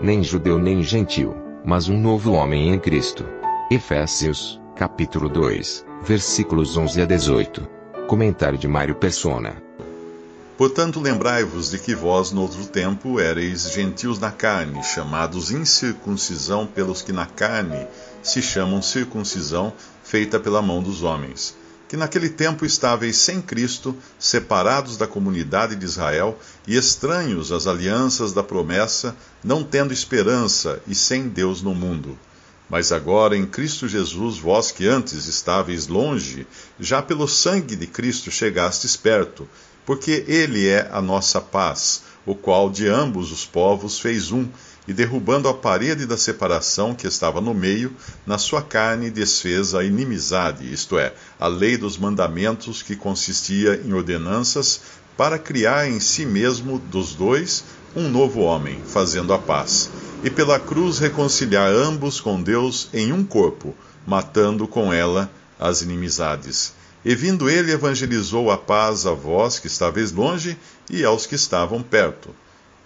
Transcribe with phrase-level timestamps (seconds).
[0.00, 1.34] Nem judeu nem gentil,
[1.64, 3.24] mas um novo homem em Cristo.
[3.68, 7.68] Efésios, capítulo 2, versículos 11 a 18.
[8.06, 9.60] Comentário de Mário Persona.
[10.56, 17.02] Portanto, lembrai-vos de que vós, no outro tempo, éreis gentios na carne, chamados incircuncisão pelos
[17.02, 17.84] que na carne
[18.22, 19.72] se chamam circuncisão,
[20.04, 21.56] feita pela mão dos homens.
[21.88, 28.32] Que naquele tempo estáveis sem Cristo, separados da comunidade de Israel e estranhos às alianças
[28.32, 32.18] da promessa, não tendo esperança e sem Deus no mundo.
[32.68, 36.46] Mas agora em Cristo Jesus, vós que antes estáveis longe,
[36.78, 39.48] já pelo sangue de Cristo chegastes perto,
[39.86, 44.46] porque Ele é a nossa paz, o qual de ambos os povos fez um,
[44.88, 47.94] e derrubando a parede da separação que estava no meio,
[48.26, 53.92] na sua carne desfez a inimizade, isto é, a lei dos mandamentos que consistia em
[53.92, 54.80] ordenanças,
[55.14, 59.90] para criar em si mesmo dos dois um novo homem, fazendo a paz,
[60.24, 63.74] e pela cruz reconciliar ambos com Deus em um corpo,
[64.06, 66.72] matando com ela as inimizades.
[67.04, 70.56] E vindo ele, evangelizou a paz a vós que estáveis longe
[70.88, 72.30] e aos que estavam perto,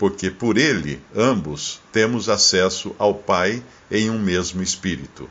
[0.03, 5.31] porque por ele, ambos, temos acesso ao Pai em um mesmo Espírito.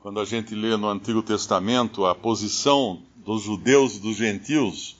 [0.00, 4.98] Quando a gente lê no Antigo Testamento a posição dos judeus e dos gentios,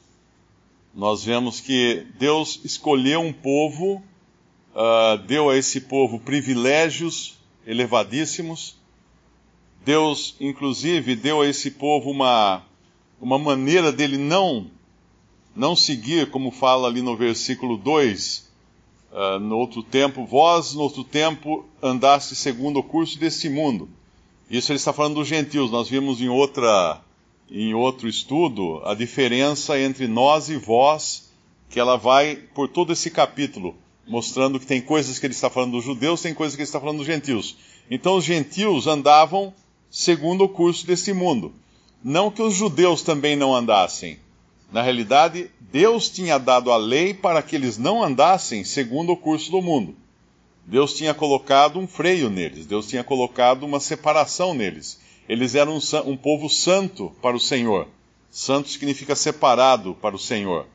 [0.94, 4.02] nós vemos que Deus escolheu um povo,
[4.74, 8.78] uh, deu a esse povo privilégios elevadíssimos.
[9.84, 12.62] Deus, inclusive, deu a esse povo uma,
[13.20, 14.70] uma maneira dele não,
[15.58, 18.48] não seguir, como fala ali no versículo 2,
[19.10, 23.88] uh, no outro tempo, vós no outro tempo andaste segundo o curso deste mundo.
[24.48, 25.72] Isso ele está falando dos gentios.
[25.72, 27.02] Nós vimos em outra
[27.50, 31.30] em outro estudo a diferença entre nós e vós,
[31.68, 33.74] que ela vai por todo esse capítulo,
[34.06, 36.78] mostrando que tem coisas que ele está falando dos judeus, tem coisas que ele está
[36.78, 37.56] falando dos gentios.
[37.90, 39.52] Então os gentios andavam
[39.90, 41.52] segundo o curso desse mundo.
[42.04, 44.18] Não que os judeus também não andassem.
[44.70, 49.50] Na realidade, Deus tinha dado a lei para que eles não andassem segundo o curso
[49.50, 49.96] do mundo.
[50.66, 55.00] Deus tinha colocado um freio neles, Deus tinha colocado uma separação neles.
[55.26, 57.88] Eles eram um, um povo santo para o Senhor.
[58.30, 60.66] Santo significa separado para o Senhor.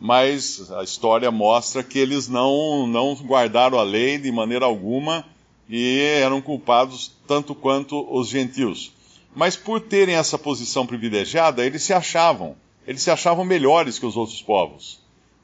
[0.00, 5.26] Mas a história mostra que eles não, não guardaram a lei de maneira alguma
[5.68, 8.92] e eram culpados tanto quanto os gentios.
[9.34, 12.56] Mas por terem essa posição privilegiada, eles se achavam,
[12.90, 15.00] eles se achavam melhores que os outros povos.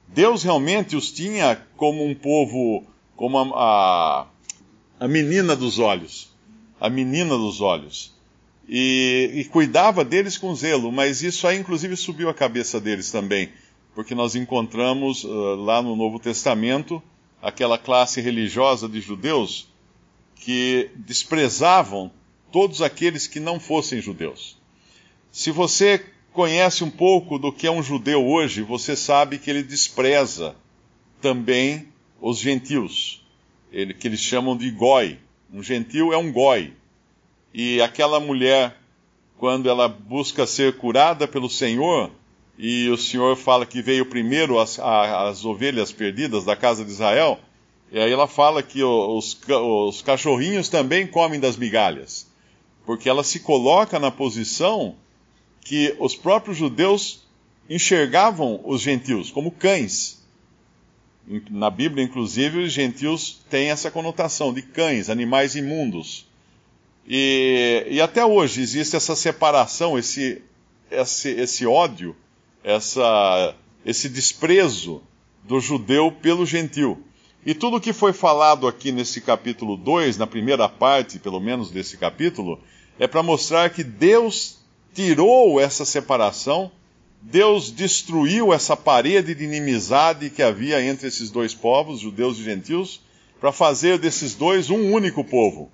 [0.09, 2.83] Deus realmente os tinha como um povo,
[3.15, 4.27] como a, a,
[4.99, 6.35] a menina dos olhos,
[6.81, 8.17] a menina dos olhos
[8.69, 13.51] e, e, cuidava deles com zelo, mas isso aí inclusive subiu a cabeça deles também,
[13.95, 17.01] porque nós encontramos uh, lá no Novo Testamento
[17.41, 19.69] aquela classe religiosa de judeus
[20.35, 22.11] que desprezavam
[22.51, 24.59] todos aqueles que não fossem judeus.
[25.31, 26.05] Se você
[26.37, 30.55] conhece um pouco do que é um judeu hoje, você sabe que ele despreza
[31.19, 31.89] também
[32.21, 33.27] os gentios,
[33.73, 35.19] ele, que eles chamam de goi.
[35.51, 36.75] Um gentil é um goi.
[37.55, 38.77] E aquela mulher,
[39.39, 42.11] quando ela busca ser curada pelo Senhor,
[42.59, 47.41] e o Senhor fala que veio primeiro as, as ovelhas perdidas da casa de Israel,
[47.91, 52.31] e aí ela fala que os, os cachorrinhos também comem das migalhas,
[52.85, 54.97] porque ela se coloca na posição
[55.67, 57.27] que os próprios judeus
[57.69, 60.25] enxergavam os gentios como cães.
[61.51, 66.25] Na Bíblia, inclusive, os gentios têm essa conotação de cães, animais imundos.
[67.05, 70.41] E, e até hoje existe essa separação, esse,
[70.89, 72.15] esse, esse ódio,
[72.63, 73.53] essa,
[73.85, 75.03] esse desprezo
[75.43, 77.03] do judeu pelo gentil.
[77.45, 81.97] E tudo que foi falado aqui nesse capítulo 2, na primeira parte, pelo menos, desse
[81.97, 82.61] capítulo,
[83.01, 84.65] é para mostrar que Deus
[84.97, 86.73] tirou essa separação,
[87.21, 93.03] Deus destruiu essa parede de inimizade que havia entre esses dois povos, judeus e gentios,
[93.39, 95.71] para fazer desses dois um único povo.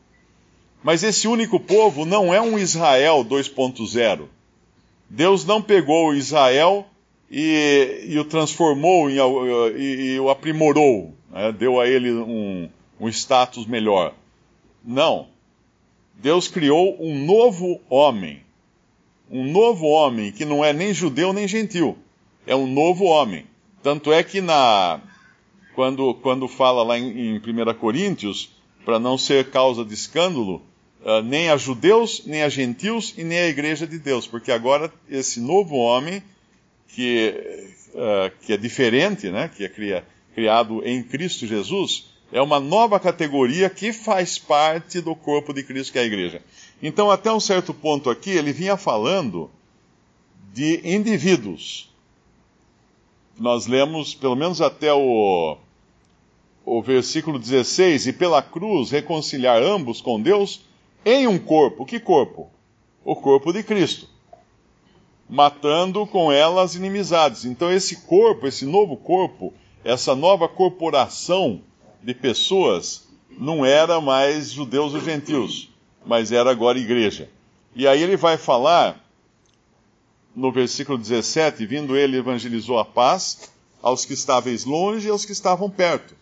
[0.83, 4.27] Mas esse único povo não é um Israel 2.0.
[5.09, 6.85] Deus não pegou Israel
[7.31, 9.19] e, e o transformou em,
[9.77, 11.53] e, e, o aprimorou, né?
[11.53, 14.15] deu a ele um, um status melhor.
[14.85, 15.29] Não.
[16.15, 18.43] Deus criou um novo homem.
[19.32, 21.96] Um novo homem que não é nem judeu nem gentil.
[22.46, 23.46] É um novo homem.
[23.82, 25.00] Tanto é que na
[25.75, 28.50] quando, quando fala lá em, em 1 Coríntios,
[28.84, 30.62] para não ser causa de escândalo,
[31.00, 34.93] uh, nem a judeus, nem a gentios e nem a igreja de Deus, porque agora
[35.08, 36.23] esse novo homem,
[36.88, 37.35] que,
[37.94, 40.05] uh, que é diferente, né, que é cria,
[40.35, 45.93] criado em Cristo Jesus, é uma nova categoria que faz parte do corpo de Cristo,
[45.93, 46.43] que é a igreja.
[46.82, 49.49] Então, até um certo ponto aqui, ele vinha falando
[50.52, 51.88] de indivíduos.
[53.38, 55.56] Nós lemos, pelo menos até o,
[56.64, 60.62] o versículo 16, e pela cruz reconciliar ambos com Deus
[61.05, 61.87] em um corpo.
[61.87, 62.50] Que corpo?
[63.05, 64.08] O corpo de Cristo.
[65.31, 67.44] Matando com ela as inimizades.
[67.44, 69.55] Então, esse corpo, esse novo corpo,
[69.85, 71.62] essa nova corporação
[72.02, 73.08] de pessoas
[73.38, 75.72] não era mais judeus ou gentios,
[76.04, 77.28] mas era agora igreja.
[77.75, 79.02] E aí ele vai falar
[80.34, 83.50] no versículo 17: vindo ele evangelizou a paz
[83.82, 86.14] aos que estáveis longe e aos que estavam perto.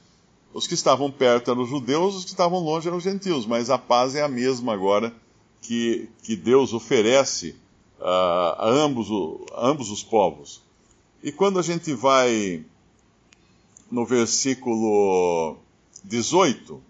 [0.52, 3.70] Os que estavam perto eram os judeus, os que estavam longe eram os gentios, mas
[3.70, 5.14] a paz é a mesma agora
[5.60, 7.54] que, que Deus oferece
[8.00, 8.04] uh,
[8.58, 9.08] a, ambos,
[9.52, 10.62] a ambos os povos.
[11.22, 12.64] E quando a gente vai
[13.90, 15.56] no versículo
[16.02, 16.82] 18: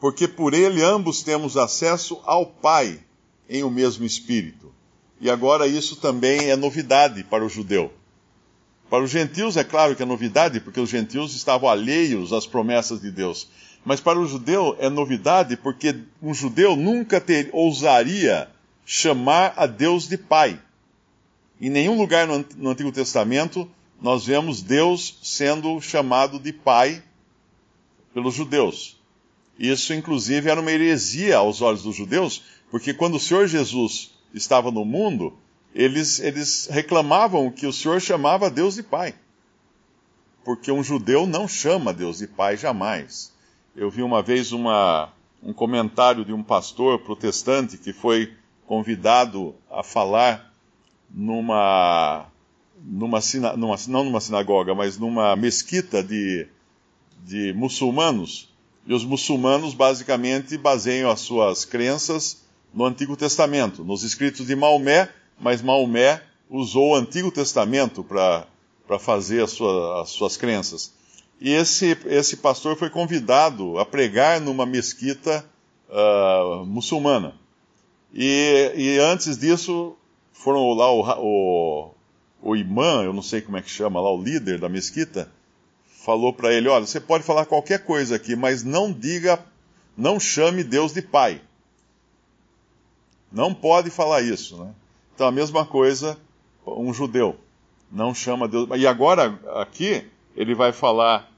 [0.00, 3.00] Porque por ele ambos temos acesso ao Pai
[3.48, 4.72] em o mesmo Espírito.
[5.20, 7.92] E agora isso também é novidade para o judeu.
[8.90, 13.00] Para os gentios, é claro que é novidade, porque os gentios estavam alheios às promessas
[13.00, 13.48] de Deus.
[13.84, 18.48] Mas para o judeu é novidade, porque um judeu nunca ter, ousaria
[18.84, 20.60] chamar a Deus de Pai.
[21.60, 23.68] Em nenhum lugar no, no Antigo Testamento
[24.00, 27.02] nós vemos Deus sendo chamado de Pai
[28.12, 28.95] pelos judeus.
[29.58, 34.70] Isso, inclusive, era uma heresia aos olhos dos judeus, porque quando o Senhor Jesus estava
[34.70, 35.32] no mundo,
[35.74, 39.14] eles, eles reclamavam que o Senhor chamava Deus de Pai.
[40.44, 43.32] Porque um judeu não chama Deus de Pai jamais.
[43.74, 45.12] Eu vi uma vez uma,
[45.42, 48.32] um comentário de um pastor protestante que foi
[48.66, 50.52] convidado a falar
[51.10, 52.26] numa,
[52.82, 53.20] numa,
[53.56, 56.46] numa não numa sinagoga, mas numa mesquita de,
[57.24, 58.52] de muçulmanos,
[58.86, 65.08] e os muçulmanos basicamente baseiam as suas crenças no Antigo Testamento, nos escritos de Maomé,
[65.40, 70.92] mas Maomé usou o Antigo Testamento para fazer as, sua, as suas crenças.
[71.40, 75.44] E esse, esse pastor foi convidado a pregar numa mesquita
[75.88, 77.34] uh, muçulmana.
[78.14, 79.96] E, e, antes disso,
[80.32, 81.94] foram lá o, o,
[82.40, 85.30] o imã, eu não sei como é que chama lá, o líder da mesquita,
[86.06, 89.44] falou para ele: Olha, você pode falar qualquer coisa aqui, mas não diga,
[89.96, 91.40] não chame Deus de Pai.
[93.32, 94.72] Não pode falar isso, né?
[95.12, 96.16] Então a mesma coisa,
[96.64, 97.36] um judeu
[97.90, 98.68] não chama Deus.
[98.76, 100.06] E agora aqui
[100.36, 101.28] ele vai falar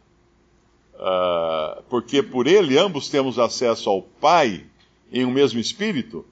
[0.94, 4.66] uh, porque por ele ambos temos acesso ao Pai
[5.10, 6.26] em um mesmo Espírito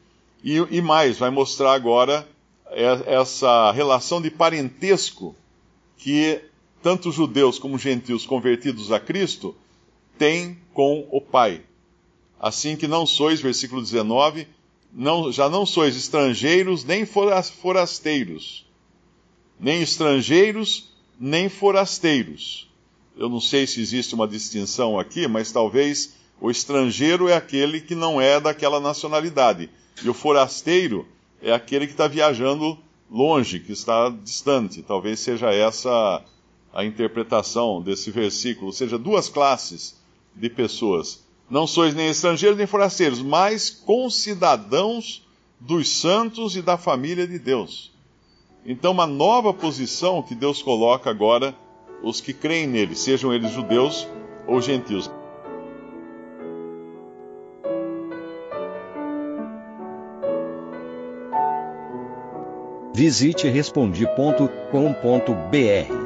[0.44, 2.28] e, e mais vai mostrar agora
[3.06, 5.34] essa relação de parentesco
[5.96, 6.42] que
[6.86, 9.56] tanto judeus como gentios convertidos a Cristo,
[10.16, 11.62] têm com o Pai.
[12.38, 14.46] Assim que não sois, versículo 19,
[14.92, 18.64] não, já não sois estrangeiros nem forasteiros,
[19.58, 22.70] nem estrangeiros nem forasteiros.
[23.16, 27.96] Eu não sei se existe uma distinção aqui, mas talvez o estrangeiro é aquele que
[27.96, 29.68] não é daquela nacionalidade,
[30.04, 31.04] e o forasteiro
[31.42, 32.78] é aquele que está viajando
[33.10, 34.84] longe, que está distante.
[34.84, 36.24] Talvez seja essa
[36.76, 39.98] a interpretação desse versículo, ou seja, duas classes
[40.34, 41.24] de pessoas.
[41.48, 45.26] Não sois nem estrangeiros nem forasteiros, mas concidadãos
[45.58, 47.90] dos santos e da família de Deus.
[48.66, 51.56] Então, uma nova posição que Deus coloca agora
[52.02, 54.06] os que creem nele, sejam eles judeus
[54.46, 55.10] ou gentios.
[62.92, 66.05] Visite respondi.com.br